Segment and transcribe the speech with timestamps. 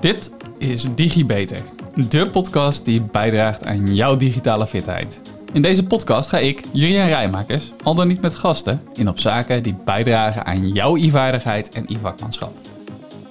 [0.00, 1.62] Dit is DigiBeter,
[2.08, 5.20] de podcast die bijdraagt aan jouw digitale fitheid.
[5.52, 9.62] In deze podcast ga ik, Jurien Rijmakers, al dan niet met gasten, in op zaken
[9.62, 12.52] die bijdragen aan jouw e-vaardigheid en e-vakmanschap.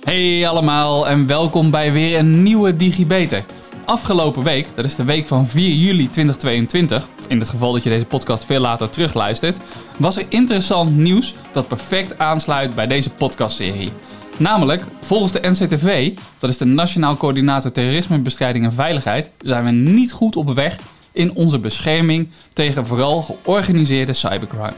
[0.03, 3.45] Hey allemaal en welkom bij weer een nieuwe DigiBeter.
[3.85, 7.89] Afgelopen week, dat is de week van 4 juli 2022, in het geval dat je
[7.89, 9.59] deze podcast veel later terugluistert,
[9.97, 13.91] was er interessant nieuws dat perfect aansluit bij deze podcastserie.
[14.37, 20.11] Namelijk, volgens de NCTV, dat is de Nationaal Coördinator Terrorismebestrijding en Veiligheid, zijn we niet
[20.11, 20.77] goed op weg
[21.11, 24.73] in onze bescherming tegen vooral georganiseerde cybercrime.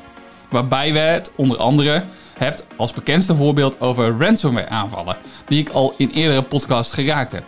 [0.49, 2.03] Waarbij we het onder andere
[2.37, 5.17] hebt als bekendste voorbeeld over ransomware aanvallen,
[5.47, 7.43] die ik al in eerdere podcasts geraakt heb.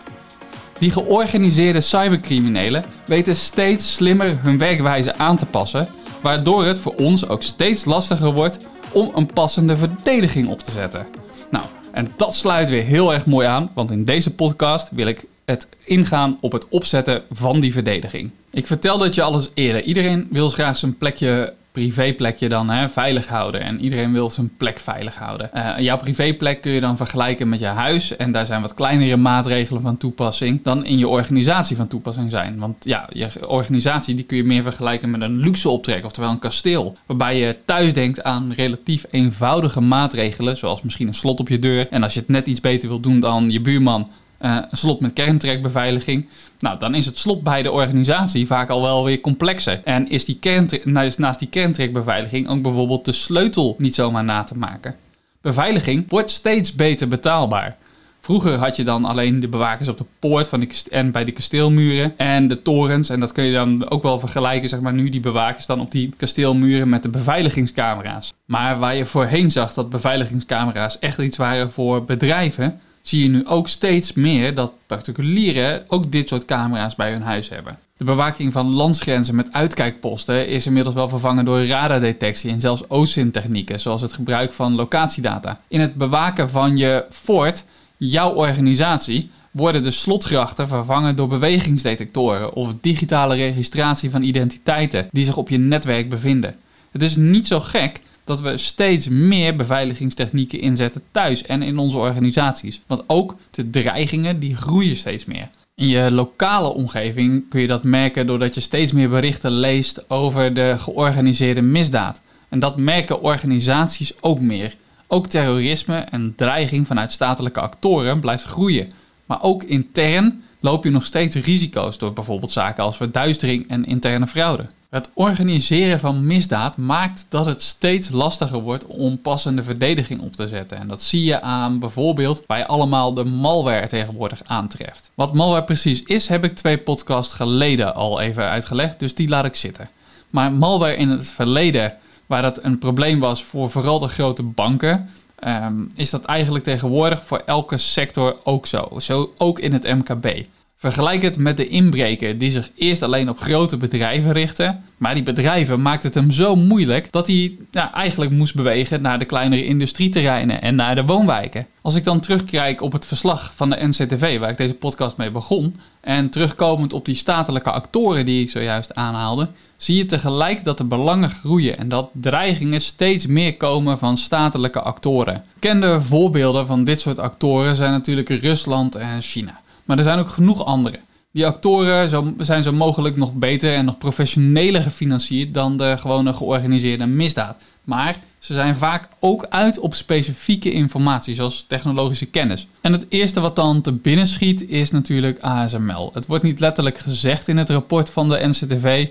[0.79, 5.87] Die georganiseerde cybercriminelen weten steeds slimmer hun werkwijze aan te passen,
[6.21, 8.57] waardoor het voor ons ook steeds lastiger wordt
[8.91, 11.07] om een passende verdediging op te zetten.
[11.51, 15.25] Nou, en dat sluit weer heel erg mooi aan, want in deze podcast wil ik
[15.45, 18.31] het ingaan op het opzetten van die verdediging.
[18.51, 19.83] Ik vertelde het je alles eerder.
[19.83, 23.61] Iedereen wil graag zijn plekje privéplekje dan hè, veilig houden.
[23.61, 25.49] En iedereen wil zijn plek veilig houden.
[25.53, 28.15] Uh, jouw privéplek kun je dan vergelijken met je huis.
[28.15, 32.59] En daar zijn wat kleinere maatregelen van toepassing dan in je organisatie van toepassing zijn.
[32.59, 36.39] Want ja, je organisatie die kun je meer vergelijken met een luxe optrek, oftewel een
[36.39, 36.97] kasteel.
[37.05, 41.87] Waarbij je thuis denkt aan relatief eenvoudige maatregelen, zoals misschien een slot op je deur.
[41.89, 44.99] En als je het net iets beter wil doen dan je buurman, uh, een slot
[44.99, 46.27] met kerntrekbeveiliging.
[46.59, 49.81] Nou, dan is het slot bij de organisatie vaak al wel weer complexer.
[49.83, 50.39] En is die
[50.83, 54.95] naast, naast die kerntrekbeveiliging ook bijvoorbeeld de sleutel niet zomaar na te maken.
[55.41, 57.77] Beveiliging wordt steeds beter betaalbaar.
[58.21, 61.31] Vroeger had je dan alleen de bewakers op de poort van die en bij de
[61.31, 63.09] kasteelmuren en de torens.
[63.09, 65.91] En dat kun je dan ook wel vergelijken, zeg maar, nu die bewakers dan op
[65.91, 68.33] die kasteelmuren met de beveiligingscamera's.
[68.45, 73.45] Maar waar je voorheen zag dat beveiligingscamera's echt iets waren voor bedrijven, zie je nu
[73.45, 77.77] ook steeds meer dat particulieren ook dit soort camera's bij hun huis hebben.
[77.97, 83.79] De bewaking van landsgrenzen met uitkijkposten is inmiddels wel vervangen door radardetectie en zelfs OSINT-technieken,
[83.79, 85.61] zoals het gebruik van locatiedata.
[85.67, 87.63] In het bewaken van je fort,
[87.97, 95.37] jouw organisatie, worden de slotgrachten vervangen door bewegingsdetectoren of digitale registratie van identiteiten die zich
[95.37, 96.55] op je netwerk bevinden.
[96.91, 101.97] Het is niet zo gek dat we steeds meer beveiligingstechnieken inzetten thuis en in onze
[101.97, 102.81] organisaties.
[102.87, 105.49] Want ook de dreigingen die groeien steeds meer.
[105.75, 110.53] In je lokale omgeving kun je dat merken doordat je steeds meer berichten leest over
[110.53, 112.21] de georganiseerde misdaad.
[112.49, 114.75] En dat merken organisaties ook meer.
[115.07, 118.91] Ook terrorisme en dreiging vanuit statelijke actoren blijft groeien.
[119.25, 124.27] Maar ook intern loop je nog steeds risico's door bijvoorbeeld zaken als verduistering en interne
[124.27, 124.65] fraude.
[124.89, 130.47] Het organiseren van misdaad maakt dat het steeds lastiger wordt om passende verdediging op te
[130.47, 130.77] zetten.
[130.77, 135.11] En dat zie je aan bijvoorbeeld bij allemaal de malware tegenwoordig aantreft.
[135.15, 139.45] Wat malware precies is, heb ik twee podcasts geleden al even uitgelegd, dus die laat
[139.45, 139.89] ik zitten.
[140.29, 141.93] Maar malware in het verleden,
[142.25, 147.23] waar dat een probleem was voor vooral de grote banken, ehm, is dat eigenlijk tegenwoordig
[147.25, 148.99] voor elke sector ook zo.
[148.99, 150.45] Zo ook in het MKB.
[150.79, 154.77] Vergelijk het met de inbreker die zich eerst alleen op grote bedrijven richtte.
[154.97, 157.57] Maar die bedrijven maakten het hem zo moeilijk dat hij
[157.93, 161.67] eigenlijk moest bewegen naar de kleinere industrieterreinen en naar de woonwijken.
[161.81, 165.31] Als ik dan terugkijk op het verslag van de NCTV, waar ik deze podcast mee
[165.31, 170.77] begon, en terugkomend op die statelijke actoren die ik zojuist aanhaalde, zie je tegelijk dat
[170.77, 175.43] de belangen groeien en dat dreigingen steeds meer komen van statelijke actoren.
[175.53, 179.59] Bekende voorbeelden van dit soort actoren zijn natuurlijk Rusland en China.
[179.89, 180.99] Maar er zijn ook genoeg andere.
[181.31, 187.05] Die actoren zijn zo mogelijk nog beter en nog professioneler gefinancierd dan de gewone georganiseerde
[187.05, 187.57] misdaad.
[187.83, 192.67] Maar ze zijn vaak ook uit op specifieke informatie, zoals technologische kennis.
[192.81, 196.09] En het eerste wat dan te binnen schiet is natuurlijk ASML.
[196.13, 199.07] Het wordt niet letterlijk gezegd in het rapport van de NCTV.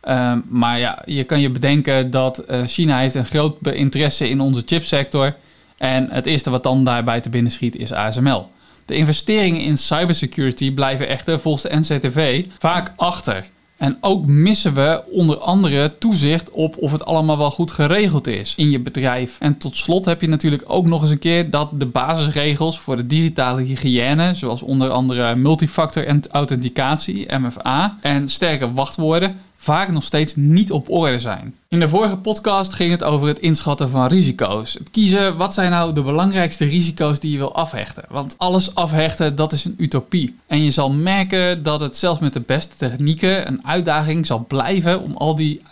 [0.00, 4.40] Ehm, maar ja, je kan je bedenken dat uh, China heeft een groot interesse in
[4.40, 5.36] onze chipsector.
[5.76, 8.50] En het eerste wat dan daarbij te binnen schiet is ASML.
[8.92, 13.46] De investeringen in cybersecurity blijven echter volgens de NCTV vaak achter.
[13.76, 18.54] En ook missen we onder andere toezicht op of het allemaal wel goed geregeld is
[18.56, 19.36] in je bedrijf.
[19.40, 22.96] En tot slot heb je natuurlijk ook nog eens een keer dat de basisregels voor
[22.96, 30.36] de digitale hygiëne, zoals onder andere multifactor authenticatie, MFA, en sterke wachtwoorden, vaak nog steeds
[30.36, 31.54] niet op orde zijn.
[31.68, 34.74] In de vorige podcast ging het over het inschatten van risico's.
[34.74, 38.04] Het kiezen wat zijn nou de belangrijkste risico's die je wil afhechten.
[38.08, 40.36] Want alles afhechten, dat is een utopie.
[40.46, 45.02] En je zal merken dat het zelfs met de beste technieken een uitdaging zal blijven
[45.02, 45.62] om al die,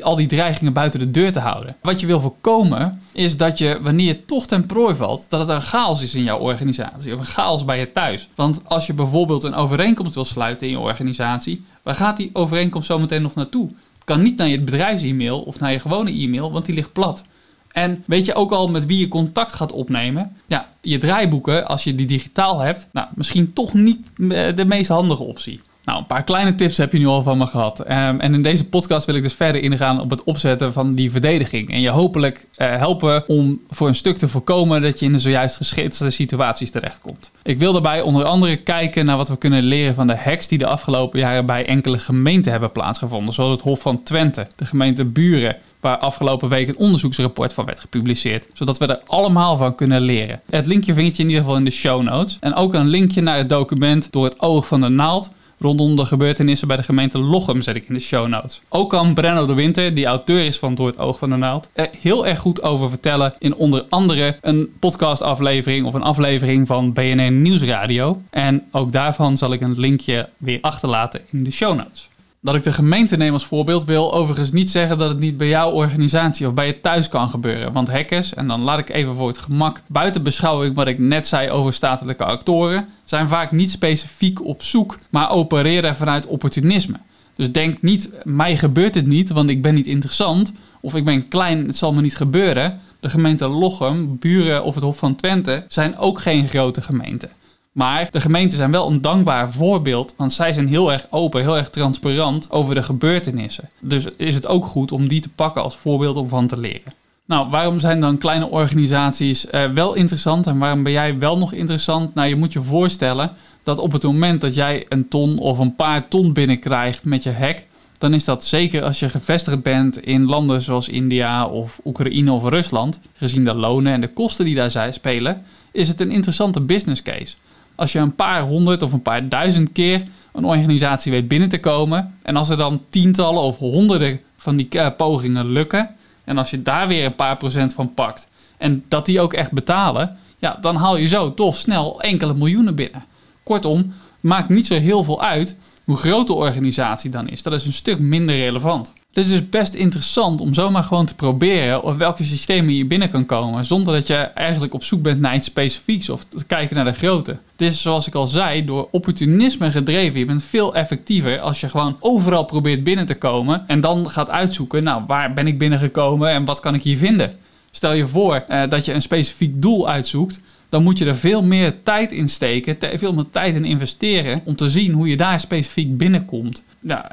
[0.00, 1.76] al die dreigingen buiten de deur te houden.
[1.82, 5.48] Wat je wil voorkomen is dat je, wanneer je toch ten prooi valt, dat het
[5.48, 7.12] een chaos is in jouw organisatie.
[7.14, 8.28] Of een chaos bij je thuis.
[8.34, 12.86] Want als je bijvoorbeeld een overeenkomst wil sluiten in je organisatie, waar gaat die overeenkomst
[12.86, 13.70] zometeen nog naartoe?
[14.04, 17.24] kan niet naar je bedrijfs-e-mail of naar je gewone e-mail, want die ligt plat.
[17.72, 20.36] En weet je ook al met wie je contact gaat opnemen?
[20.46, 24.10] Ja, je draaiboeken, als je die digitaal hebt, nou, misschien toch niet
[24.56, 25.60] de meest handige optie.
[25.86, 27.80] Nou, een paar kleine tips heb je nu al van me gehad.
[27.80, 31.10] Ehm, en in deze podcast wil ik dus verder ingaan op het opzetten van die
[31.10, 31.70] verdediging.
[31.70, 35.18] En je hopelijk uh, helpen om voor een stuk te voorkomen dat je in de
[35.18, 37.30] zojuist geschetste situaties terechtkomt.
[37.42, 40.58] Ik wil daarbij onder andere kijken naar wat we kunnen leren van de hacks die
[40.58, 43.34] de afgelopen jaren bij enkele gemeenten hebben plaatsgevonden.
[43.34, 47.80] Zoals het Hof van Twente, de gemeente Buren, waar afgelopen week een onderzoeksrapport van werd
[47.80, 48.46] gepubliceerd.
[48.52, 50.40] Zodat we er allemaal van kunnen leren.
[50.50, 52.36] Het linkje vind je in ieder geval in de show notes.
[52.40, 56.04] En ook een linkje naar het document Door het oog van de naald rondom de
[56.06, 58.60] gebeurtenissen bij de gemeente Lochem zet ik in de show notes.
[58.68, 61.68] Ook kan Brenno de Winter, die auteur is van Door het Oog van de Naald,
[61.72, 66.92] er heel erg goed over vertellen in onder andere een podcastaflevering of een aflevering van
[66.92, 68.22] BNN Nieuwsradio.
[68.30, 72.08] En ook daarvan zal ik een linkje weer achterlaten in de show notes.
[72.40, 75.48] Dat ik de gemeente neem als voorbeeld wil overigens niet zeggen dat het niet bij
[75.48, 77.72] jouw organisatie of bij je thuis kan gebeuren.
[77.72, 81.26] Want hackers, en dan laat ik even voor het gemak buiten beschouwing wat ik net
[81.26, 86.96] zei over statelijke actoren, zijn vaak niet specifiek op zoek, maar opereren vanuit opportunisme.
[87.34, 90.52] Dus denk niet, mij gebeurt het niet, want ik ben niet interessant.
[90.80, 92.80] Of ik ben klein, het zal me niet gebeuren.
[93.00, 97.30] De gemeente Lochem, Buren of het Hof van Twente zijn ook geen grote gemeenten.
[97.76, 101.56] Maar de gemeenten zijn wel een dankbaar voorbeeld, want zij zijn heel erg open, heel
[101.56, 103.70] erg transparant over de gebeurtenissen.
[103.80, 106.92] Dus is het ook goed om die te pakken als voorbeeld om van te leren.
[107.24, 111.52] Nou, waarom zijn dan kleine organisaties uh, wel interessant en waarom ben jij wel nog
[111.52, 112.14] interessant?
[112.14, 113.32] Nou, je moet je voorstellen
[113.62, 117.32] dat op het moment dat jij een ton of een paar ton binnenkrijgt met je
[117.32, 117.62] hack,
[117.98, 122.48] dan is dat zeker als je gevestigd bent in landen zoals India of Oekraïne of
[122.48, 127.02] Rusland, gezien de lonen en de kosten die daar spelen, is het een interessante business
[127.02, 127.34] case
[127.76, 130.02] als je een paar honderd of een paar duizend keer
[130.32, 132.14] een organisatie weet binnen te komen.
[132.22, 135.90] En als er dan tientallen of honderden van die eh, pogingen lukken.
[136.24, 138.28] En als je daar weer een paar procent van pakt.
[138.56, 140.18] En dat die ook echt betalen.
[140.38, 143.04] Ja, dan haal je zo toch snel enkele miljoenen binnen.
[143.42, 147.42] Kortom, maakt niet zo heel veel uit hoe groot de organisatie dan is.
[147.42, 148.92] Dat is een stuk minder relevant.
[149.12, 153.10] Het is dus best interessant om zomaar gewoon te proberen op welke systemen je binnen
[153.10, 153.64] kan komen.
[153.64, 156.92] Zonder dat je eigenlijk op zoek bent naar iets specifieks of te kijken naar de
[156.92, 157.30] grootte.
[157.30, 160.18] Het is zoals ik al zei, door opportunisme gedreven.
[160.18, 163.64] Je bent veel effectiever als je gewoon overal probeert binnen te komen.
[163.66, 167.36] En dan gaat uitzoeken, nou waar ben ik binnengekomen en wat kan ik hier vinden.
[167.70, 170.40] Stel je voor eh, dat je een specifiek doel uitzoekt
[170.76, 174.56] dan moet je er veel meer tijd in steken, veel meer tijd in investeren om
[174.56, 176.62] te zien hoe je daar specifiek binnenkomt.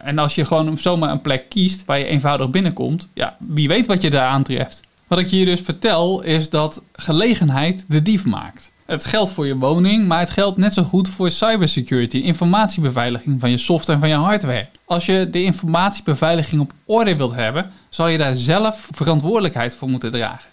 [0.04, 3.88] En als je gewoon zomaar een plek kiest waar je eenvoudig binnenkomt, ja, wie weet
[3.88, 4.82] wat je daar aantreft.
[5.08, 8.72] Wat ik je dus vertel is dat gelegenheid de dief maakt.
[8.86, 13.50] Het geldt voor je woning, maar het geldt net zo goed voor cybersecurity, informatiebeveiliging van
[13.50, 14.68] je software en van je hardware.
[14.86, 20.12] Als je de informatiebeveiliging op orde wilt hebben, zal je daar zelf verantwoordelijkheid voor moeten
[20.12, 20.50] dragen.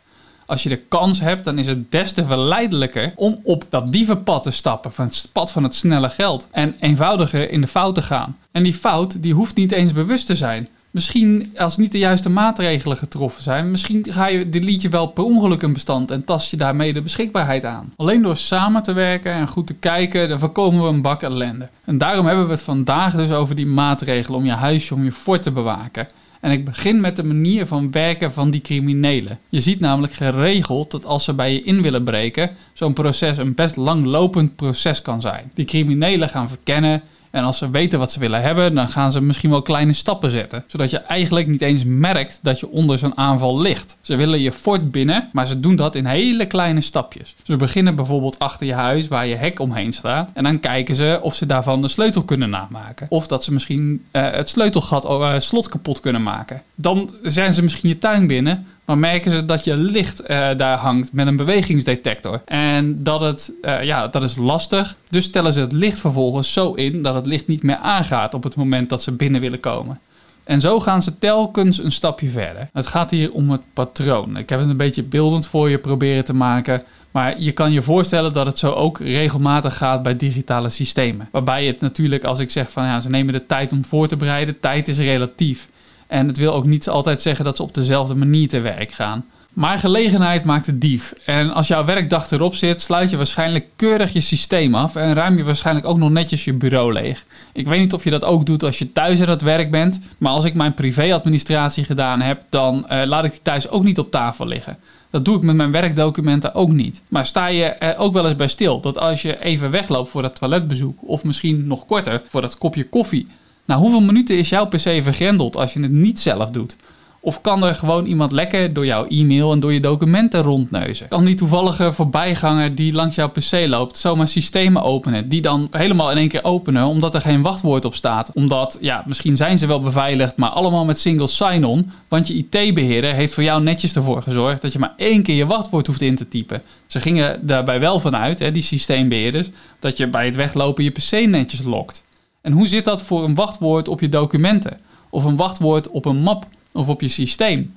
[0.50, 4.42] Als je de kans hebt, dan is het des te verleidelijker om op dat dievenpad
[4.42, 4.92] te stappen.
[4.92, 6.48] Van het pad van het snelle geld.
[6.50, 8.36] En eenvoudiger in de fout te gaan.
[8.52, 10.68] En die fout, die hoeft niet eens bewust te zijn.
[10.90, 15.24] Misschien als niet de juiste maatregelen getroffen zijn, misschien ga je delete je wel per
[15.24, 17.92] ongeluk een bestand en tast je daarmee de beschikbaarheid aan.
[17.96, 21.68] Alleen door samen te werken en goed te kijken, dan voorkomen we een bak ellende.
[21.84, 25.12] En daarom hebben we het vandaag dus over die maatregelen om je huisje, om je
[25.12, 26.06] fort te bewaken.
[26.40, 29.38] En ik begin met de manier van werken van die criminelen.
[29.48, 33.54] Je ziet namelijk geregeld dat als ze bij je in willen breken, zo'n proces een
[33.54, 35.50] best langlopend proces kan zijn.
[35.54, 39.20] Die criminelen gaan verkennen en als ze weten wat ze willen hebben, dan gaan ze
[39.20, 40.64] misschien wel kleine stappen zetten.
[40.66, 43.96] Zodat je eigenlijk niet eens merkt dat je onder zo'n aanval ligt.
[44.00, 47.34] Ze willen je fort binnen, maar ze doen dat in hele kleine stapjes.
[47.42, 50.30] Ze beginnen bijvoorbeeld achter je huis waar je hek omheen staat.
[50.34, 53.06] En dan kijken ze of ze daarvan de sleutel kunnen namaken.
[53.10, 56.62] Of dat ze misschien uh, het sleutelgat, uh, slot kapot kunnen maken.
[56.74, 60.78] Dan zijn ze misschien je tuin binnen, maar merken ze dat je licht uh, daar
[60.78, 62.42] hangt met een bewegingsdetector.
[62.44, 64.96] En dat, het, uh, ja, dat is lastig.
[65.08, 68.42] Dus stellen ze het licht vervolgens zo in dat het licht niet meer aangaat op
[68.42, 70.00] het moment dat ze binnen willen komen.
[70.44, 72.68] En zo gaan ze telkens een stapje verder.
[72.72, 74.36] Het gaat hier om het patroon.
[74.36, 76.82] Ik heb het een beetje beeldend voor je proberen te maken.
[77.10, 81.28] Maar je kan je voorstellen dat het zo ook regelmatig gaat bij digitale systemen.
[81.32, 84.16] Waarbij het natuurlijk, als ik zeg van ja, ze nemen de tijd om voor te
[84.16, 85.68] bereiden, tijd is relatief.
[86.10, 89.24] En het wil ook niet altijd zeggen dat ze op dezelfde manier te werk gaan.
[89.52, 91.14] Maar gelegenheid maakt de dief.
[91.26, 95.36] En als jouw werkdag erop zit, sluit je waarschijnlijk keurig je systeem af en ruim
[95.36, 97.24] je waarschijnlijk ook nog netjes je bureau leeg.
[97.52, 100.00] Ik weet niet of je dat ook doet als je thuis aan het werk bent,
[100.18, 103.98] maar als ik mijn privéadministratie gedaan heb, dan uh, laat ik die thuis ook niet
[103.98, 104.78] op tafel liggen.
[105.10, 107.02] Dat doe ik met mijn werkdocumenten ook niet.
[107.08, 110.36] Maar sta je ook wel eens bij stil dat als je even wegloopt voor dat
[110.36, 113.26] toiletbezoek, of misschien nog korter voor dat kopje koffie,
[113.70, 116.76] nou hoeveel minuten is jouw PC vergrendeld als je het niet zelf doet?
[117.22, 121.08] Of kan er gewoon iemand lekker door jouw e-mail en door je documenten rondneuzen?
[121.08, 125.28] Kan die toevallige voorbijganger die langs jouw PC loopt zomaar systemen openen?
[125.28, 128.30] Die dan helemaal in één keer openen omdat er geen wachtwoord op staat.
[128.34, 131.90] Omdat, ja, misschien zijn ze wel beveiligd, maar allemaal met single sign-on.
[132.08, 135.46] Want je IT-beheerder heeft voor jou netjes ervoor gezorgd dat je maar één keer je
[135.46, 136.62] wachtwoord hoeft in te typen.
[136.86, 139.48] Ze gingen daarbij wel vanuit, hè, die systeembeheerders,
[139.78, 142.08] dat je bij het weglopen je PC netjes lokt.
[142.40, 144.80] En hoe zit dat voor een wachtwoord op je documenten?
[145.10, 146.46] Of een wachtwoord op een map?
[146.72, 147.74] of op je systeem.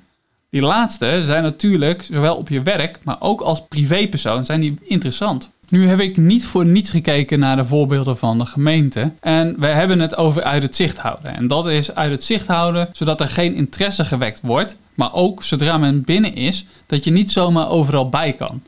[0.50, 5.52] Die laatste zijn natuurlijk, zowel op je werk, maar ook als privépersoon, zijn die interessant.
[5.70, 9.12] Nu heb ik niet voor niets gekeken naar de voorbeelden van de gemeente.
[9.20, 11.36] En we hebben het over uit het zicht houden.
[11.36, 14.78] En dat is uit het zicht houden zodat er geen interesse gewekt wordt.
[14.94, 18.62] Maar ook zodra men binnen is, dat je niet zomaar overal bij kan.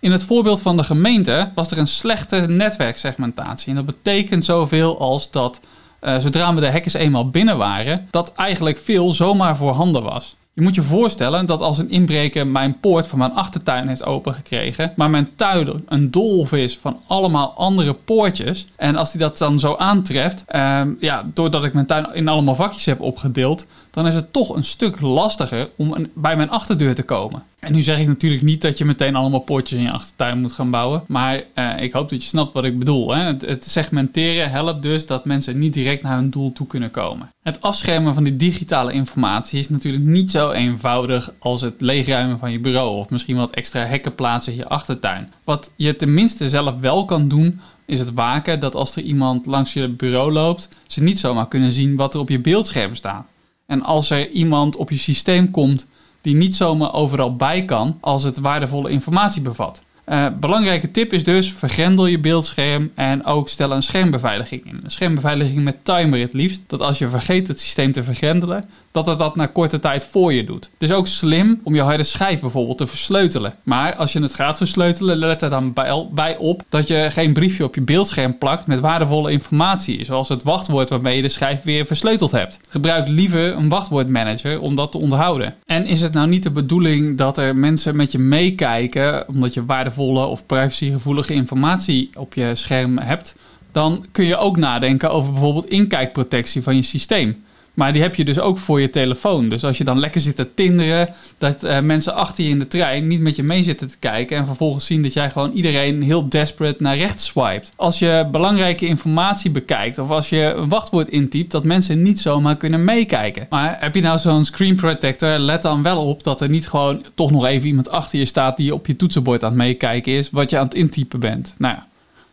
[0.00, 3.68] In het voorbeeld van de gemeente was er een slechte netwerksegmentatie.
[3.68, 5.60] En dat betekent zoveel als dat
[6.02, 10.36] uh, zodra we de hackers eenmaal binnen waren, dat eigenlijk veel zomaar voorhanden was.
[10.52, 14.92] Je moet je voorstellen dat als een inbreker mijn poort van mijn achtertuin heeft opengekregen,
[14.96, 19.58] maar mijn tuin een dolf is van allemaal andere poortjes, en als hij dat dan
[19.58, 24.14] zo aantreft, uh, ja, doordat ik mijn tuin in allemaal vakjes heb opgedeeld, dan is
[24.14, 27.42] het toch een stuk lastiger om bij mijn achterdeur te komen.
[27.60, 30.52] En nu zeg ik natuurlijk niet dat je meteen allemaal poortjes in je achtertuin moet
[30.52, 31.02] gaan bouwen.
[31.06, 33.14] Maar uh, ik hoop dat je snapt wat ik bedoel.
[33.14, 33.22] Hè?
[33.22, 37.30] Het, het, segmenteren helpt dus dat mensen niet direct naar hun doel toe kunnen komen.
[37.42, 42.52] Het afschermen van die digitale informatie is natuurlijk niet zo eenvoudig als het leegruimen van
[42.52, 42.96] je bureau.
[42.96, 45.32] Of misschien wat extra hekken plaatsen in je achtertuin.
[45.44, 49.72] Wat je tenminste zelf wel kan doen, is het waken dat als er iemand langs
[49.72, 53.28] je bureau loopt, ze niet zomaar kunnen zien wat er op je beeldscherm staat.
[53.70, 55.88] En als er iemand op je systeem komt
[56.20, 59.82] die niet zomaar overal bij kan als het waardevolle informatie bevat.
[60.06, 64.80] Uh, belangrijke tip is dus: vergrendel je beeldscherm en ook stel een schermbeveiliging in.
[64.82, 66.60] Een schermbeveiliging met timer het liefst.
[66.66, 70.32] Dat als je vergeet het systeem te vergrendelen, dat het dat na korte tijd voor
[70.32, 70.70] je doet.
[70.78, 73.54] Het is ook slim om je harde schijf bijvoorbeeld te versleutelen.
[73.62, 75.72] Maar als je het gaat versleutelen, let er dan
[76.12, 80.42] bij op dat je geen briefje op je beeldscherm plakt met waardevolle informatie, zoals het
[80.42, 82.60] wachtwoord waarmee je de schijf weer versleuteld hebt.
[82.68, 85.54] Gebruik liever een wachtwoordmanager om dat te onderhouden.
[85.66, 89.64] En is het nou niet de bedoeling dat er mensen met je meekijken omdat je
[89.64, 93.36] waardevolle of privacygevoelige informatie op je scherm hebt?
[93.72, 97.44] Dan kun je ook nadenken over bijvoorbeeld inkijkprotectie van je systeem.
[97.74, 99.48] Maar die heb je dus ook voor je telefoon.
[99.48, 101.08] Dus als je dan lekker zit te tinderen,
[101.38, 104.36] dat uh, mensen achter je in de trein niet met je mee zitten te kijken.
[104.36, 107.72] En vervolgens zien dat jij gewoon iedereen heel desperate naar rechts swipet.
[107.76, 112.56] Als je belangrijke informatie bekijkt of als je een wachtwoord intypt, dat mensen niet zomaar
[112.56, 113.46] kunnen meekijken.
[113.50, 117.04] Maar heb je nou zo'n screen protector, let dan wel op dat er niet gewoon
[117.14, 120.30] toch nog even iemand achter je staat die op je toetsenbord aan het meekijken is
[120.30, 121.54] wat je aan het intypen bent.
[121.58, 121.88] Nou ja.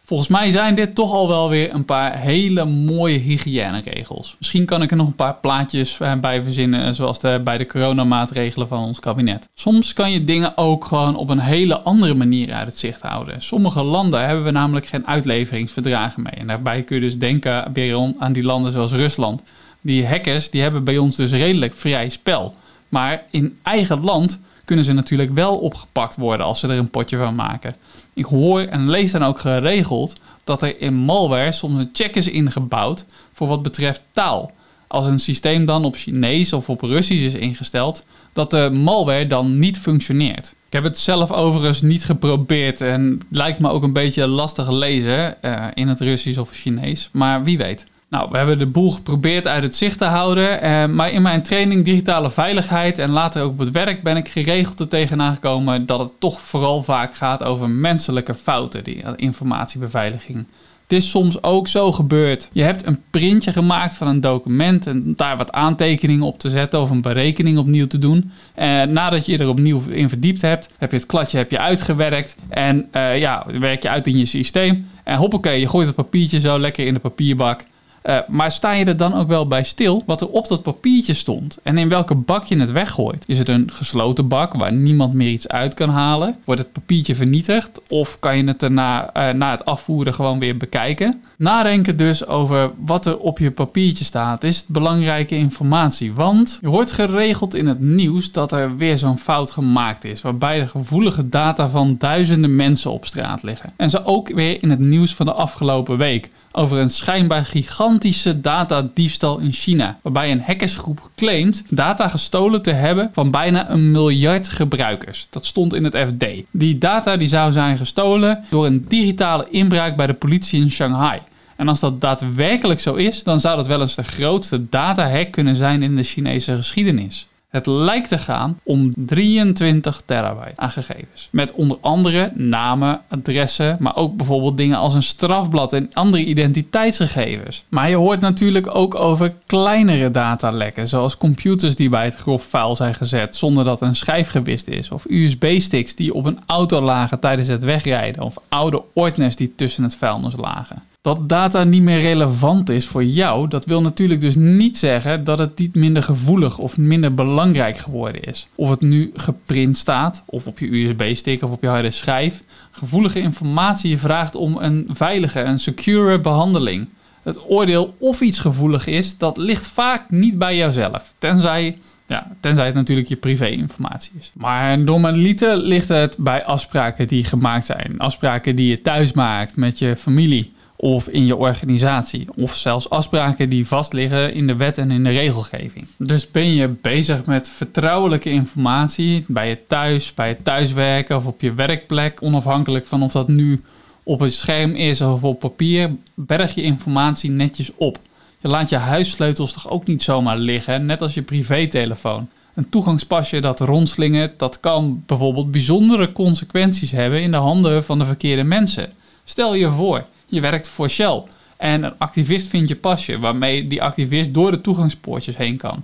[0.08, 4.36] Volgens mij zijn dit toch al wel weer een paar hele mooie hygiëneregels.
[4.40, 7.58] Misschien kan ik er nog een paar plaatjes eh, bij verzinnen, eh, zoals de, bij
[7.58, 9.48] de coronamaatregelen van ons kabinet.
[9.54, 13.42] Soms kan je dingen ook gewoon op een hele andere manier uit het zicht houden.
[13.42, 16.34] Sommige landen hebben we namelijk geen uitleveringsverdragen mee.
[16.34, 19.44] En daarbij kun je dus denken weer aan die landen zoals Rusland.
[19.82, 22.56] Die hackers die hebben bij ons dus redelijk vrij spel.
[22.90, 27.18] Maar in eigen land kunnen ze natuurlijk wel opgepakt worden als ze er een potje
[27.18, 27.76] van maken.
[28.18, 32.28] Ik hoor en lees dan ook geregeld dat er in malware soms een check is
[32.28, 34.52] ingebouwd voor wat betreft taal.
[34.88, 39.60] Als een systeem dan op Chinees of op Russisch is ingesteld, dat de malware dan
[39.60, 40.56] niet functioneert.
[40.68, 45.38] Ik heb het zelf overigens niet geprobeerd en lijkt me ook een beetje lastig lezen
[45.42, 47.86] uh, in het Russisch of Chinees, maar wie weet.
[48.10, 50.62] Nou, we hebben de boel geprobeerd uit het zicht te houden.
[50.62, 54.30] Eh, maar in mijn training digitale veiligheid en later ook op het werk ben ik
[54.30, 60.46] geregeld er tegenaan gekomen dat het toch vooral vaak gaat over menselijke fouten, die informatiebeveiliging.
[60.88, 62.50] Het is soms ook zo gebeurd.
[62.52, 66.82] Je hebt een printje gemaakt van een document en daar wat aantekeningen op te zetten
[66.82, 68.32] of een berekening opnieuw te doen.
[68.54, 71.60] En eh, nadat je er opnieuw in verdiept hebt, heb je het kladje heb je
[71.60, 74.88] uitgewerkt en uh, ja, werk je uit in je systeem.
[75.04, 77.64] En hoppakee, je gooit het papiertje zo lekker in de papierbak.
[78.08, 81.14] Uh, maar sta je er dan ook wel bij stil wat er op dat papiertje
[81.14, 83.24] stond en in welke bak je het weggooit?
[83.28, 86.36] Is het een gesloten bak waar niemand meer iets uit kan halen?
[86.44, 90.58] Wordt het papiertje vernietigd of kan je het daarna uh, na het afvoeren gewoon weer
[90.58, 91.22] bekijken?
[91.38, 96.92] Nadenken dus over wat er op je papiertje staat is belangrijke informatie, want je hoort
[96.92, 101.70] geregeld in het nieuws dat er weer zo'n fout gemaakt is waarbij de gevoelige data
[101.70, 103.74] van duizenden mensen op straat liggen.
[103.76, 108.42] En zo ook weer in het nieuws van de afgelopen week over een schijnbaar gigantische
[108.42, 114.50] datadiefstal in China, waarbij een hackersgroep claimt data gestolen te hebben van bijna een miljard
[114.50, 115.28] gebruikers.
[115.30, 116.26] Dat stond in het FD.
[116.52, 121.20] Die data die zou zijn gestolen door een digitale inbraak bij de politie in Shanghai.
[121.56, 125.56] En als dat daadwerkelijk zo is, dan zou dat wel eens de grootste data-hack kunnen
[125.56, 127.28] zijn in de Chinese geschiedenis.
[127.48, 131.28] Het lijkt te gaan om 23 terabyte aan gegevens.
[131.32, 137.66] Met onder andere namen, adressen, maar ook bijvoorbeeld dingen als een strafblad en andere identiteitsgegevens.
[137.70, 142.76] Maar je hoort natuurlijk ook over kleinere datalekken, zoals computers die bij het grof vuil
[142.76, 147.20] zijn gezet zonder dat een schijf gewist is, of USB-sticks die op een auto lagen
[147.20, 150.84] tijdens het wegrijden, of oude ordners die tussen het vuilnis lagen.
[151.08, 155.40] Dat data niet meer relevant is voor jou, dat wil natuurlijk dus niet zeggen dat
[155.40, 158.48] het niet minder gevoelig of minder belangrijk geworden is.
[158.56, 162.40] Of het nu geprint staat, of op je USB-stick of op je harde schijf.
[162.72, 166.88] Gevoelige informatie vraagt om een veilige en secure behandeling.
[167.24, 171.14] Het oordeel of iets gevoelig is, dat ligt vaak niet bij jouzelf.
[171.18, 174.32] Tenzij ja, tenzij het natuurlijk je privé-informatie is.
[174.34, 177.94] Maar normaliter ligt het bij afspraken die gemaakt zijn.
[177.98, 182.28] Afspraken die je thuis maakt met je familie of in je organisatie.
[182.36, 185.88] Of zelfs afspraken die vastliggen in de wet en in de regelgeving.
[185.98, 191.42] Dus ben je bezig met vertrouwelijke informatie bij je thuis, bij het thuiswerken of op
[191.42, 193.64] je werkplek, onafhankelijk van of dat nu
[194.04, 198.00] op het scherm is of op papier, berg je informatie netjes op.
[198.40, 202.30] Je laat je huissleutels toch ook niet zomaar liggen, net als je privételefoon.
[202.56, 208.06] Een toegangspasje dat rondslingert, dat kan bijvoorbeeld bijzondere consequenties hebben in de handen van de
[208.06, 208.90] verkeerde mensen.
[209.24, 211.24] Stel je voor, je werkt voor Shell.
[211.58, 215.84] En een activist vindt je pasje waarmee die activist door de toegangspoortjes heen kan.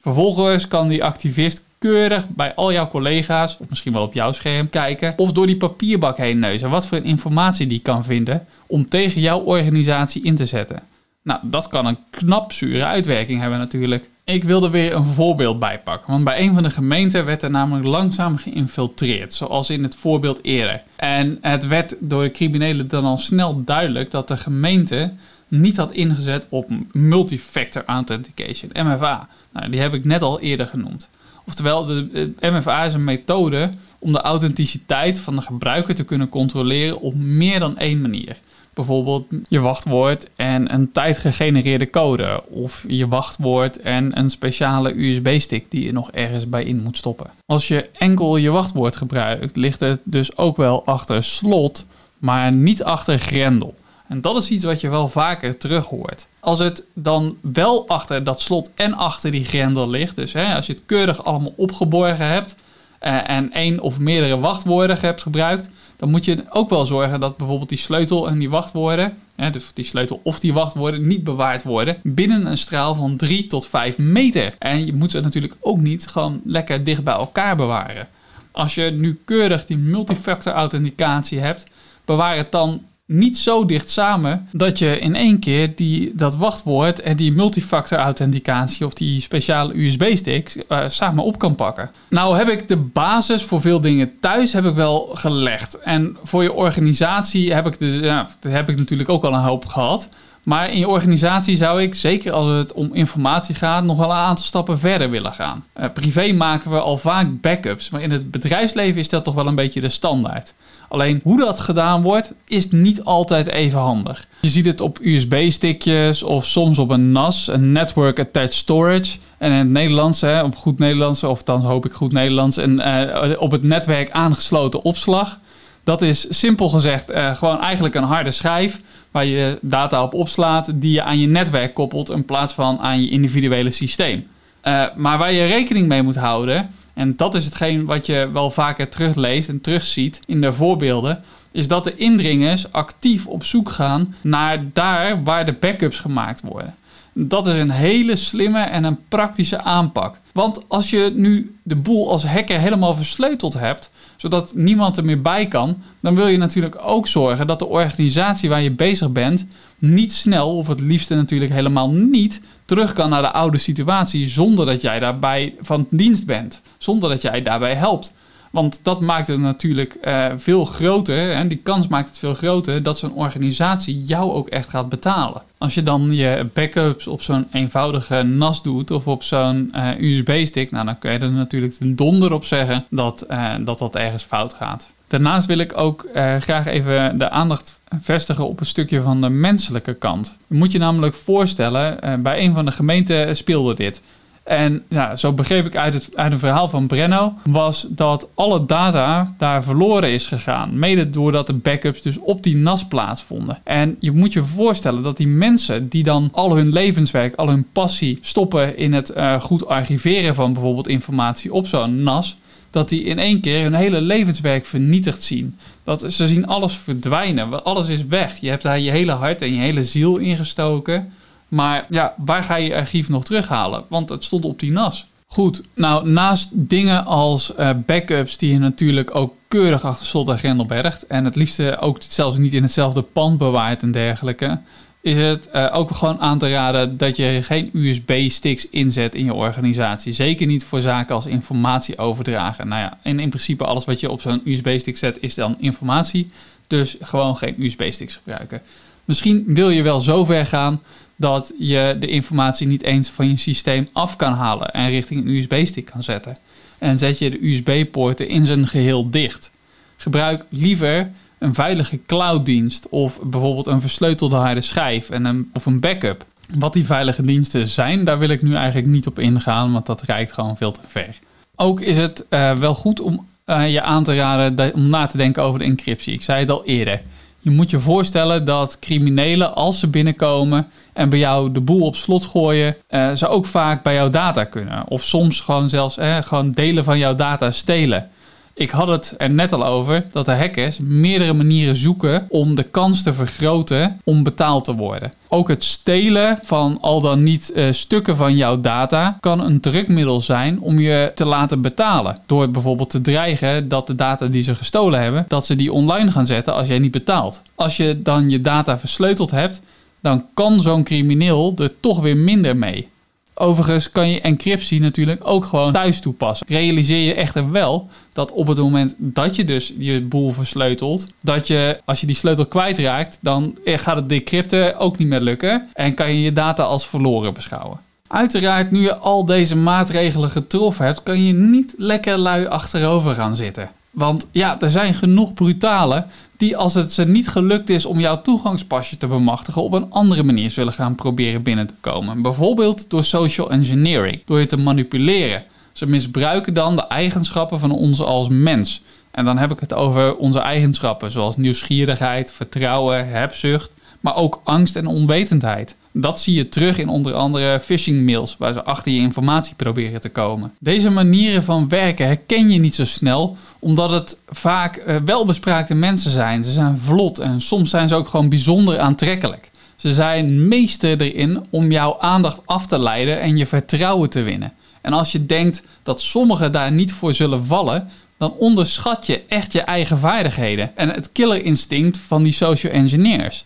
[0.00, 4.70] Vervolgens kan die activist keurig bij al jouw collega's, of misschien wel op jouw scherm,
[4.70, 9.20] kijken of door die papierbak heen neuzen wat voor informatie die kan vinden om tegen
[9.20, 10.82] jouw organisatie in te zetten.
[11.22, 14.10] Nou, dat kan een knap zure uitwerking hebben natuurlijk.
[14.24, 17.86] Ik wilde weer een voorbeeld bijpakken, want bij een van de gemeenten werd er namelijk
[17.86, 20.82] langzaam geïnfiltreerd, zoals in het voorbeeld eerder.
[20.96, 25.12] En het werd door de criminelen dan al snel duidelijk dat de gemeente
[25.48, 29.28] niet had ingezet op multifactor authentication, MFA.
[29.52, 31.08] Nou, die heb ik net al eerder genoemd.
[31.46, 37.00] Oftewel, de, MFA is een methode om de authenticiteit van de gebruiker te kunnen controleren
[37.00, 38.36] op meer dan één manier
[38.74, 42.42] bijvoorbeeld je wachtwoord en een tijdgegenereerde code.
[42.48, 47.30] Of je wachtwoord en een speciale USB-stick die je nog ergens bij in moet stoppen.
[47.46, 51.86] Als je enkel je wachtwoord gebruikt, ligt het dus ook wel achter slot,
[52.18, 53.74] maar niet achter grendel.
[54.08, 56.26] En dat is iets wat je wel vaker terug hoort.
[56.40, 60.66] Als het dan wel achter dat slot en achter die grendel ligt, dus hè, als
[60.66, 62.54] je het keurig allemaal opgeborgen hebt
[62.98, 67.36] eh, en één of meerdere wachtwoorden hebt gebruikt, dan moet je ook wel zorgen dat
[67.36, 71.62] bijvoorbeeld die sleutel en die wachtwoorden, hè, dus die sleutel of die wachtwoorden, niet bewaard
[71.62, 74.54] worden binnen een straal van 3 tot 5 meter.
[74.58, 78.08] En je moet ze natuurlijk ook niet gewoon lekker dicht bij elkaar bewaren.
[78.52, 81.64] Als je nu keurig die multifactor authenticatie hebt,
[82.04, 87.00] bewaar het dan niet zo dicht samen dat je in één keer die, dat wachtwoord
[87.00, 91.90] en die multifactor authenticatie of die speciale USB-sticks uh, samen op kan pakken.
[92.08, 95.78] Nou heb ik de basis voor veel dingen thuis heb ik wel gelegd.
[95.78, 99.66] En voor je organisatie heb ik, de, ja, heb ik natuurlijk ook al een hoop
[99.66, 100.08] gehad.
[100.44, 104.16] Maar in je organisatie zou ik, zeker als het om informatie gaat, nog wel een
[104.16, 105.64] aantal stappen verder willen gaan.
[105.80, 109.46] Uh, privé maken we al vaak backups, maar in het bedrijfsleven is dat toch wel
[109.46, 110.54] een beetje de standaard.
[110.88, 114.26] Alleen hoe dat gedaan wordt, is niet altijd even handig.
[114.40, 119.16] Je ziet het op USB-stickjes of soms op een NAS, een Network Attached Storage.
[119.38, 122.78] En in het Nederlands, hè, op goed Nederlands, of dan hoop ik goed Nederlands, en
[122.78, 125.38] uh, op het netwerk aangesloten opslag.
[125.84, 128.80] Dat is simpel gezegd uh, gewoon eigenlijk een harde schijf
[129.14, 133.00] waar je data op opslaat die je aan je netwerk koppelt in plaats van aan
[133.00, 134.26] je individuele systeem.
[134.64, 138.50] Uh, maar waar je rekening mee moet houden en dat is hetgeen wat je wel
[138.50, 141.22] vaker terugleest en terugziet in de voorbeelden,
[141.52, 146.74] is dat de indringers actief op zoek gaan naar daar waar de backups gemaakt worden.
[147.12, 150.16] Dat is een hele slimme en een praktische aanpak.
[150.34, 155.20] Want als je nu de boel als hacker helemaal versleuteld hebt, zodat niemand er meer
[155.20, 159.46] bij kan, dan wil je natuurlijk ook zorgen dat de organisatie waar je bezig bent
[159.78, 164.66] niet snel, of het liefste natuurlijk helemaal niet, terug kan naar de oude situatie zonder
[164.66, 168.14] dat jij daarbij van dienst bent, zonder dat jij daarbij helpt.
[168.54, 172.82] Want dat maakt het natuurlijk uh, veel groter, en die kans maakt het veel groter,
[172.82, 175.42] dat zo'n organisatie jou ook echt gaat betalen.
[175.58, 180.70] Als je dan je backups op zo'n eenvoudige NAS doet of op zo'n eh, USB-stick,
[180.70, 184.22] nou, dan kun je er natuurlijk een donder op zeggen dat, uh, dat dat ergens
[184.22, 184.90] fout gaat.
[185.06, 186.06] Daarnaast wil ik ook
[186.38, 190.36] graag even de aandacht vestigen op een stukje van de menselijke kant.
[190.46, 194.02] Moet je namelijk voorstellen, bij een van de gemeenten speelde dit.
[194.44, 198.66] En ja, zo begreep ik uit, het, uit een verhaal van Brenno, was dat alle
[198.66, 200.78] data daar verloren is gegaan.
[200.78, 203.58] Mede doordat de backups dus op die NAS plaatsvonden.
[203.64, 207.66] En je moet je voorstellen dat die mensen die dan al hun levenswerk, al hun
[207.72, 212.36] passie stoppen in het uh, goed archiveren van bijvoorbeeld informatie op zo'n NAS,
[212.70, 215.58] dat die in één keer hun hele levenswerk vernietigd zien.
[215.84, 218.40] Dat, ze zien alles verdwijnen, alles is weg.
[218.40, 221.12] Je hebt daar je hele hart en je hele ziel in gestoken.
[221.54, 223.84] Maar ja, waar ga je je archief nog terughalen?
[223.88, 225.06] Want het stond op die NAS.
[225.26, 230.66] Goed, nou naast dingen als uh, backups die je natuurlijk ook keurig achter slot en
[230.66, 234.60] bergt en het liefste ook zelfs niet in hetzelfde pand bewaart en dergelijke,
[235.00, 239.34] is het uh, ook gewoon aan te raden dat je geen USB-sticks inzet in je
[239.34, 240.12] organisatie.
[240.12, 242.68] Zeker niet voor zaken als informatie overdragen.
[242.68, 246.30] Nou ja, en in principe alles wat je op zo'n USB-stick zet is dan informatie.
[246.66, 248.62] Dus gewoon geen USB-sticks gebruiken.
[249.04, 250.80] Misschien wil je wel zo ver gaan
[251.16, 255.30] dat je de informatie niet eens van je systeem af kan halen en richting een
[255.30, 256.36] USB-stick kan zetten.
[256.78, 259.52] En zet je de USB-poorten in zijn geheel dicht.
[259.96, 265.80] Gebruik liever een veilige clouddienst of bijvoorbeeld een versleutelde harde schijf en een, of een
[265.80, 266.24] backup.
[266.58, 270.02] Wat die veilige diensten zijn, daar wil ik nu eigenlijk niet op ingaan, want dat
[270.02, 271.18] reikt gewoon veel te ver.
[271.56, 275.16] Ook is het uh, wel goed om uh, je aan te raden om na te
[275.16, 276.12] denken over de encryptie.
[276.12, 277.02] Ik zei het al eerder.
[277.44, 281.96] Je moet je voorstellen dat criminelen, als ze binnenkomen en bij jou de boel op
[281.96, 284.88] slot gooien, uh, ze ook vaak bij jouw data kunnen.
[284.88, 288.10] Of soms gewoon zelfs eh, gewoon delen van jouw data stelen.
[288.56, 292.62] Ik had het er net al over dat de hackers meerdere manieren zoeken om de
[292.62, 295.12] kans te vergroten om betaald te worden.
[295.28, 300.20] Ook het stelen van al dan niet uh, stukken van jouw data kan een drukmiddel
[300.20, 302.18] zijn om je te laten betalen.
[302.26, 306.10] Door bijvoorbeeld te dreigen dat de data die ze gestolen hebben, dat ze die online
[306.10, 307.42] gaan zetten als jij niet betaalt.
[307.54, 309.60] Als je dan je data versleuteld hebt,
[310.00, 312.88] dan kan zo'n crimineel er toch weer minder mee.
[313.34, 316.46] Overigens kan je encryptie natuurlijk ook gewoon thuis toepassen.
[316.48, 321.46] Realiseer je echter wel dat op het moment dat je dus je boel versleutelt, dat
[321.46, 325.94] je als je die sleutel kwijtraakt, dan gaat het decrypten ook niet meer lukken en
[325.94, 327.78] kan je je data als verloren beschouwen.
[328.08, 333.36] Uiteraard, nu je al deze maatregelen getroffen hebt, kan je niet lekker lui achterover gaan
[333.36, 333.70] zitten.
[333.90, 336.06] Want ja, er zijn genoeg brutalen
[336.44, 340.22] die als het ze niet gelukt is om jouw toegangspasje te bemachtigen, op een andere
[340.22, 342.22] manier zullen gaan proberen binnen te komen.
[342.22, 345.44] Bijvoorbeeld door social engineering, door je te manipuleren.
[345.72, 348.82] Ze misbruiken dan de eigenschappen van ons als mens.
[349.10, 354.76] En dan heb ik het over onze eigenschappen, zoals nieuwsgierigheid, vertrouwen, hebzucht, maar ook angst
[354.76, 355.76] en onwetendheid.
[355.96, 360.00] Dat zie je terug in onder andere phishing mails, waar ze achter je informatie proberen
[360.00, 360.52] te komen.
[360.60, 366.10] Deze manieren van werken herken je niet zo snel, omdat het vaak uh, welbespraakte mensen
[366.10, 366.44] zijn.
[366.44, 369.50] Ze zijn vlot en soms zijn ze ook gewoon bijzonder aantrekkelijk.
[369.76, 374.52] Ze zijn meester erin om jouw aandacht af te leiden en je vertrouwen te winnen.
[374.80, 379.52] En als je denkt dat sommigen daar niet voor zullen vallen, dan onderschat je echt
[379.52, 383.44] je eigen vaardigheden en het killerinstinct van die social engineers.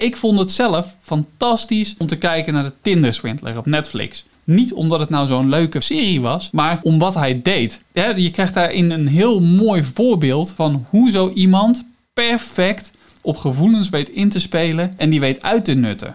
[0.00, 4.24] Ik vond het zelf fantastisch om te kijken naar de Tinder Swindler op Netflix.
[4.44, 7.80] Niet omdat het nou zo'n leuke serie was, maar om wat hij deed.
[7.92, 14.08] Je krijgt daarin een heel mooi voorbeeld van hoe zo iemand perfect op gevoelens weet
[14.08, 16.14] in te spelen en die weet uit te nutten.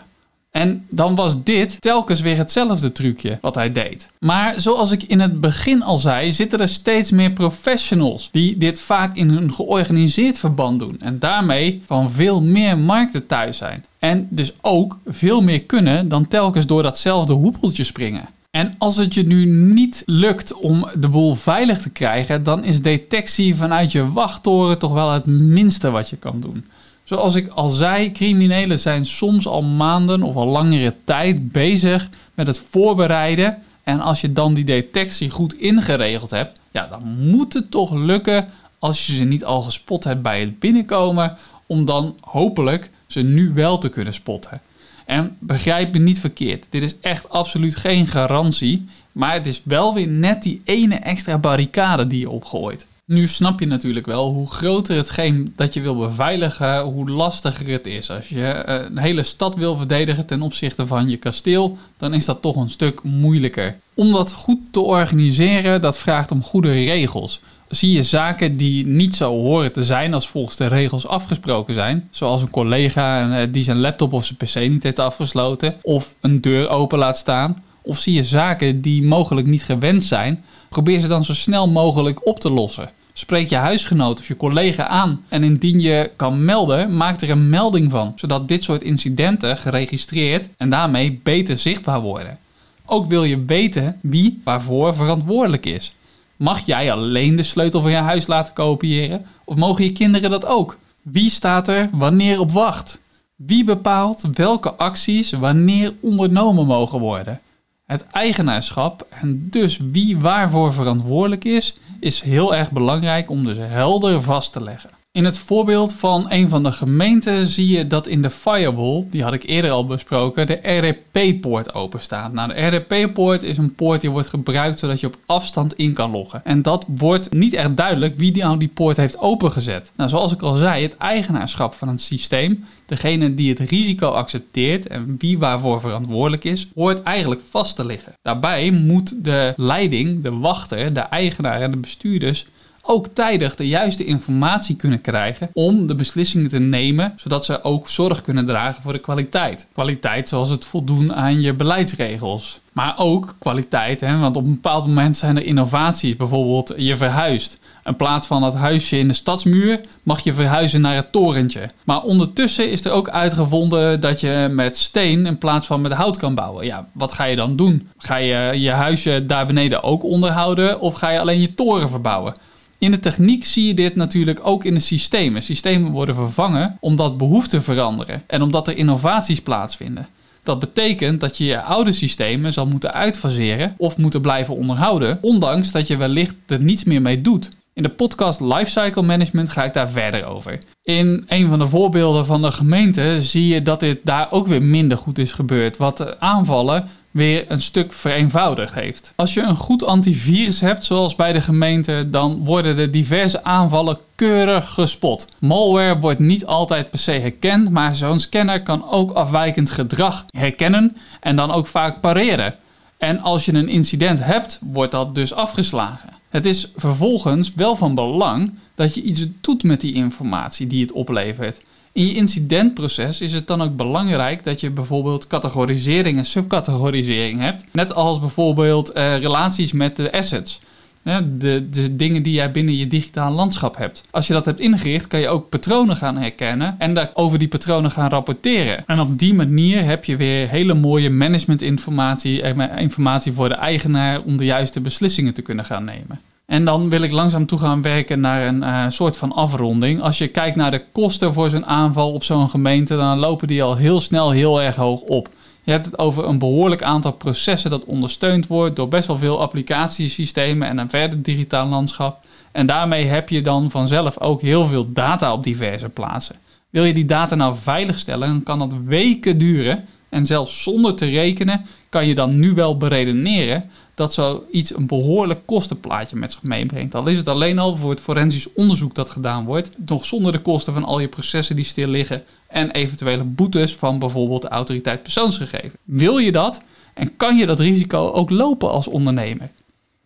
[0.55, 4.09] En dan was dit telkens weer hetzelfde trucje wat hij deed.
[4.19, 8.79] Maar zoals ik in het begin al zei, zitten er steeds meer professionals die dit
[8.79, 10.97] vaak in een georganiseerd verband doen.
[10.99, 13.85] En daarmee van veel meer markten thuis zijn.
[13.99, 18.27] En dus ook veel meer kunnen dan telkens door datzelfde hoepeltje springen.
[18.51, 22.81] En als het je nu niet lukt om de boel veilig te krijgen, dan is
[22.81, 26.65] detectie vanuit je wachttoren toch wel het minste wat je kan doen.
[27.05, 32.47] Zoals ik al zei, criminelen zijn soms al maanden of al langere tijd bezig met
[32.47, 33.57] het voorbereiden.
[33.83, 38.47] En als je dan die detectie goed ingeregeld hebt, ja, dan moet het toch lukken
[38.79, 43.53] als je ze niet al gespot hebt bij het binnenkomen, om dan hopelijk ze nu
[43.53, 44.61] wel te kunnen spotten.
[45.05, 49.93] En begrijp me niet verkeerd, dit is echt absoluut geen garantie, maar het is wel
[49.93, 52.87] weer net die ene extra barricade die je opgooit.
[53.07, 57.87] Nu snap je natuurlijk wel hoe groter hetgeen dat je wil beveiligen, hoe lastiger het
[57.87, 58.11] is.
[58.11, 62.25] Als je eh, een hele stad wil verdedigen ten opzichte van je kasteel, dan is
[62.25, 63.77] dat toch een stuk moeilijker.
[63.93, 67.41] Om dat goed te organiseren, dat vraagt om goede regels.
[67.67, 72.07] Zie je zaken die niet zo horen te zijn als volgens de regels afgesproken zijn,
[72.11, 76.41] zoals een collega eh, die zijn laptop of zijn pc niet heeft afgesloten, of een
[76.41, 80.43] deur open laat staan, of zie je zaken die mogelijk niet gewend zijn,
[80.75, 82.89] probeer ze dan zo snel mogelijk op te lossen.
[83.13, 87.49] Spreek je huisgenoot of je collega aan en indien je kan melden, maak er een
[87.49, 92.37] melding van, zodat dit soort incidenten geregistreerd en daarmee beter zichtbaar worden.
[92.85, 95.93] Ook wil je weten wie waarvoor verantwoordelijk is.
[96.35, 100.45] Mag jij alleen de sleutel van je huis laten kopiëren of mogen je kinderen dat
[100.45, 100.77] ook?
[101.01, 102.99] Wie staat er wanneer op wacht?
[103.35, 107.39] Wie bepaalt welke acties wanneer ondernomen mogen worden?
[107.85, 114.21] Het eigenaarschap en dus wie waarvoor verantwoordelijk is, is heel erg belangrijk om dus helder
[114.21, 114.89] vast te leggen.
[115.15, 119.23] In het voorbeeld van een van de gemeenten zie je dat in de firewall, die
[119.23, 122.33] had ik eerder al besproken, de RDP-poort open staat.
[122.33, 126.11] Nou, de RDP-poort is een poort die wordt gebruikt zodat je op afstand in kan
[126.11, 126.41] loggen.
[126.45, 129.91] En dat wordt niet echt duidelijk wie nou die poort heeft opengezet.
[129.95, 134.87] Nou, zoals ik al zei, het eigenaarschap van een systeem, degene die het risico accepteert
[134.87, 138.13] en wie waarvoor verantwoordelijk is, hoort eigenlijk vast te liggen.
[138.21, 142.47] Daarbij moet de leiding, de wachter, de eigenaar en de bestuurders
[142.85, 147.89] ook tijdig de juiste informatie kunnen krijgen om de beslissingen te nemen, zodat ze ook
[147.89, 149.67] zorg kunnen dragen voor de kwaliteit.
[149.73, 152.59] Kwaliteit zoals het voldoen aan je beleidsregels.
[152.71, 156.15] Maar ook kwaliteit, hè, want op een bepaald moment zijn er innovaties.
[156.15, 157.59] Bijvoorbeeld je verhuist.
[157.83, 161.69] In plaats van het huisje in de stadsmuur mag je verhuizen naar het torentje.
[161.83, 166.17] Maar ondertussen is er ook uitgevonden dat je met steen in plaats van met hout
[166.17, 166.65] kan bouwen.
[166.65, 167.89] Ja, wat ga je dan doen?
[167.97, 172.35] Ga je je huisje daar beneden ook onderhouden of ga je alleen je toren verbouwen?
[172.77, 175.43] In de techniek zie je dit natuurlijk ook in de systemen.
[175.43, 180.07] Systemen worden vervangen omdat behoeften veranderen en omdat er innovaties plaatsvinden.
[180.43, 185.71] Dat betekent dat je je oude systemen zal moeten uitfaseren of moeten blijven onderhouden, ondanks
[185.71, 187.49] dat je wellicht er niets meer mee doet.
[187.73, 190.59] In de podcast Lifecycle Management ga ik daar verder over.
[190.83, 194.61] In een van de voorbeelden van de gemeente zie je dat dit daar ook weer
[194.61, 195.77] minder goed is gebeurd.
[195.77, 199.13] Wat aanvallen weer een stuk vereenvoudigd heeft.
[199.15, 203.97] Als je een goed antivirus hebt, zoals bij de gemeente, dan worden de diverse aanvallen
[204.15, 205.29] keurig gespot.
[205.39, 210.97] Malware wordt niet altijd per se herkend, maar zo'n scanner kan ook afwijkend gedrag herkennen
[211.19, 212.55] en dan ook vaak pareren.
[212.97, 216.09] En als je een incident hebt, wordt dat dus afgeslagen.
[216.29, 220.91] Het is vervolgens wel van belang dat je iets doet met die informatie die het
[220.91, 221.61] oplevert.
[221.95, 227.63] In je incidentproces is het dan ook belangrijk dat je bijvoorbeeld categorisering en subcategorisering hebt.
[227.71, 230.61] Net als bijvoorbeeld uh, relaties met de assets.
[231.03, 234.03] De, de, dingen die jij binnen je digitaal landschap hebt.
[234.11, 237.91] Als je dat hebt ingericht, kan je ook patronen gaan herkennen en over die patronen
[237.91, 238.83] gaan rapporteren.
[238.87, 244.21] En op die manier heb je weer hele mooie managementinformatie, eh, informatie voor de eigenaar
[244.21, 246.19] om de juiste beslissingen te kunnen gaan nemen.
[246.45, 250.01] En dan wil ik langzaam toe gaan werken naar een uh, soort van afronding.
[250.01, 253.63] Als je kijkt naar de kosten voor zo'n aanval op zo'n gemeente, dan lopen die
[253.63, 255.29] al heel snel heel erg hoog op.
[255.63, 259.41] Je hebt het over een behoorlijk aantal processen dat ondersteund wordt door best wel veel
[259.41, 262.25] applicatiesystemen en een verder digitaal landschap.
[262.51, 266.35] En daarmee heb je dan vanzelf ook heel veel data op diverse plaatsen.
[266.69, 269.87] Wil je die data nou veiligstellen, dan kan dat weken duren.
[270.09, 275.45] En zelfs zonder te rekenen kan je dan nu wel beredeneren dat zoiets een behoorlijk
[275.45, 276.95] kostenplaatje met zich meebrengt.
[276.95, 280.41] Al is het alleen al voor het forensisch onderzoek dat gedaan wordt, nog zonder de
[280.41, 285.03] kosten van al je processen die stil liggen en eventuele boetes van bijvoorbeeld de autoriteit
[285.03, 285.73] persoonsgegevens.
[285.83, 286.61] Wil je dat
[286.93, 289.49] en kan je dat risico ook lopen als ondernemer?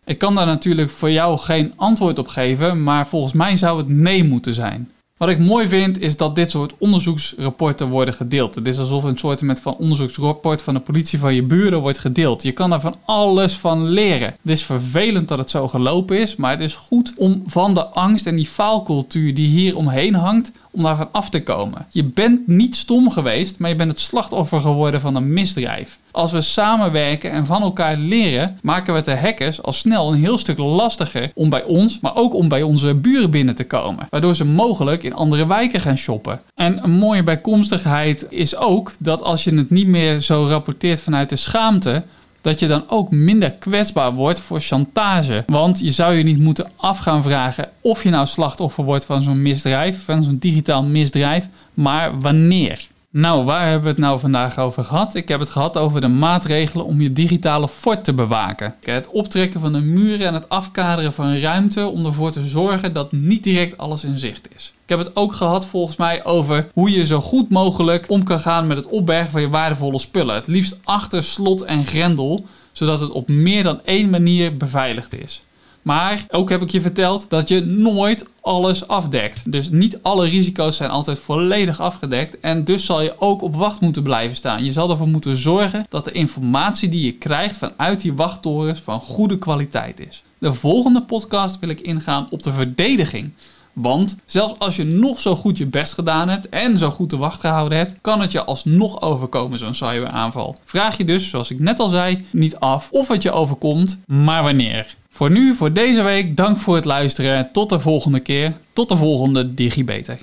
[0.04, 3.88] Ik kan daar natuurlijk voor jou geen antwoord op geven, maar volgens mij zou het
[3.88, 4.90] nee moeten zijn.
[5.20, 8.54] Wat ik mooi vind is dat dit soort onderzoeksrapporten worden gedeeld.
[8.54, 12.42] Het is alsof een soort van onderzoeksrapport van de politie van je buren wordt gedeeld.
[12.42, 14.34] Je kan daar van alles van leren.
[14.42, 17.84] Het is vervelend dat het zo gelopen is, maar het is goed om van de
[17.86, 21.86] angst en die faalcultuur die hier omheen hangt, om daarvan af te komen.
[21.90, 25.98] Je bent niet stom geweest, maar je bent het slachtoffer geworden van een misdrijf.
[26.10, 30.18] Als we samenwerken en van elkaar leren, maken we het de hackers al snel een
[30.18, 34.06] heel stuk lastiger om bij ons, maar ook om bij onze buren binnen te komen.
[34.10, 36.40] Waardoor ze mogelijk in andere wijken gaan shoppen.
[36.54, 41.28] En een mooie bijkomstigheid is ook dat als je het niet meer zo rapporteert vanuit
[41.28, 42.02] de schaamte,
[42.40, 45.44] dat je dan ook minder kwetsbaar wordt voor chantage.
[45.46, 49.22] Want je zou je niet moeten af gaan vragen of je nou slachtoffer wordt van
[49.22, 52.88] zo'n misdrijf, van zo'n digitaal misdrijf, maar wanneer.
[53.12, 55.14] Nou, waar hebben we het nou vandaag over gehad?
[55.14, 58.74] Ik heb het gehad over de maatregelen om je digitale fort te bewaken.
[58.80, 63.12] Het optrekken van de muren en het afkaderen van ruimte om ervoor te zorgen dat
[63.12, 64.72] niet direct alles in zicht is.
[64.82, 68.40] Ik heb het ook gehad volgens mij over hoe je zo goed mogelijk om kan
[68.40, 70.34] gaan met het opbergen van je waardevolle spullen.
[70.34, 75.42] Het liefst achter slot en grendel, zodat het op meer dan één manier beveiligd is.
[75.82, 79.52] Maar ook heb ik je verteld dat je nooit alles afdekt.
[79.52, 82.40] Dus niet alle risico's zijn altijd volledig afgedekt.
[82.40, 84.64] En dus zal je ook op wacht moeten blijven staan.
[84.64, 89.00] Je zal ervoor moeten zorgen dat de informatie die je krijgt vanuit die wachttorens van
[89.00, 90.22] goede kwaliteit is.
[90.38, 93.30] De volgende podcast wil ik ingaan op de verdediging.
[93.72, 97.16] Want zelfs als je nog zo goed je best gedaan hebt en zo goed de
[97.16, 100.56] wacht gehouden hebt, kan het je alsnog overkomen zo'n cyberaanval.
[100.64, 104.42] Vraag je dus, zoals ik net al zei, niet af of het je overkomt, maar
[104.42, 104.94] wanneer.
[105.12, 107.52] Voor nu, voor deze week, dank voor het luisteren.
[107.52, 108.56] Tot de volgende keer.
[108.72, 110.18] Tot de volgende DigiBeter.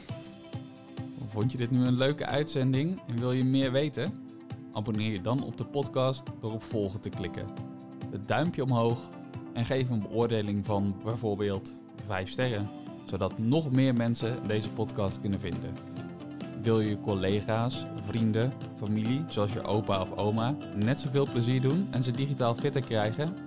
[1.30, 4.14] Vond je dit nu een leuke uitzending en wil je meer weten?
[4.74, 7.46] Abonneer je dan op de podcast door op volgen te klikken.
[8.12, 9.00] Het duimpje omhoog
[9.54, 12.70] en geef een beoordeling van bijvoorbeeld 5 sterren,
[13.06, 15.74] zodat nog meer mensen deze podcast kunnen vinden.
[16.62, 22.04] Wil je collega's, vrienden, familie, zoals je opa of oma, net zoveel plezier doen en
[22.04, 23.47] ze digitaal fitter krijgen?